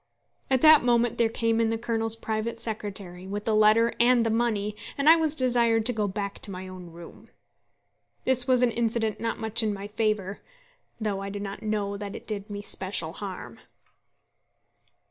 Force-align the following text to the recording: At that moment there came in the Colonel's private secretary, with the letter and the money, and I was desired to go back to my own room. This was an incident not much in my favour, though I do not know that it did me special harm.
At 0.49 0.61
that 0.61 0.83
moment 0.83 1.19
there 1.19 1.29
came 1.29 1.61
in 1.61 1.69
the 1.69 1.77
Colonel's 1.77 2.15
private 2.15 2.59
secretary, 2.59 3.27
with 3.27 3.45
the 3.45 3.53
letter 3.53 3.93
and 3.99 4.25
the 4.25 4.31
money, 4.31 4.75
and 4.97 5.07
I 5.07 5.15
was 5.15 5.35
desired 5.35 5.85
to 5.85 5.93
go 5.93 6.07
back 6.07 6.39
to 6.39 6.49
my 6.49 6.67
own 6.67 6.87
room. 6.89 7.29
This 8.23 8.47
was 8.47 8.63
an 8.63 8.71
incident 8.71 9.19
not 9.19 9.37
much 9.37 9.61
in 9.61 9.71
my 9.75 9.87
favour, 9.87 10.41
though 10.99 11.19
I 11.19 11.29
do 11.29 11.39
not 11.39 11.61
know 11.61 11.97
that 11.97 12.15
it 12.15 12.25
did 12.25 12.49
me 12.49 12.63
special 12.63 13.13
harm. 13.13 13.59